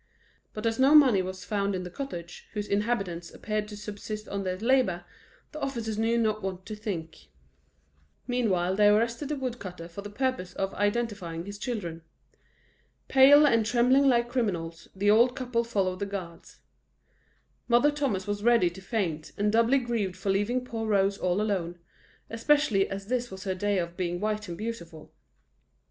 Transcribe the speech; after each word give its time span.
But 0.53 0.65
as 0.65 0.79
no 0.79 0.95
money 0.95 1.21
was 1.21 1.45
found 1.45 1.75
in 1.75 1.83
the 1.83 1.91
cottage, 1.91 2.47
whose 2.53 2.67
inhabitants 2.67 3.31
appeared 3.31 3.67
to 3.67 3.77
subsist 3.77 4.27
on 4.27 4.41
their 4.43 4.57
labour, 4.57 5.05
the 5.51 5.59
officers 5.59 5.99
knew 5.99 6.17
not 6.17 6.41
what 6.41 6.65
to 6.65 6.75
think. 6.75 7.27
Meantime 8.25 8.77
they 8.77 8.87
arrested 8.87 9.29
the 9.29 9.35
woodcutter 9.35 9.87
for 9.87 10.01
the 10.01 10.09
purpose 10.09 10.53
of 10.55 10.73
identifying 10.73 11.45
his 11.45 11.59
children. 11.59 12.01
Pale, 13.09 13.45
and 13.45 13.63
trembling 13.63 14.07
like 14.09 14.27
criminals, 14.27 14.87
the 14.95 15.11
old 15.11 15.35
couple 15.35 15.63
followed 15.63 15.99
the 15.99 16.07
guards. 16.07 16.61
Mother 17.67 17.91
Thomas 17.91 18.25
was 18.25 18.41
ready 18.43 18.71
to 18.71 18.81
faint, 18.81 19.33
and 19.37 19.51
doubly 19.51 19.77
grieved 19.77 20.17
for 20.17 20.31
leaving 20.31 20.65
poor 20.65 20.87
Rose 20.87 21.19
all 21.19 21.39
alone, 21.39 21.77
especially 22.27 22.89
as 22.89 23.05
this 23.05 23.29
was 23.29 23.43
her 23.43 23.53
day 23.53 23.77
for 23.77 23.85
being 23.85 24.19
white 24.19 24.47
and 24.49 24.57
beautiful. 24.57 25.13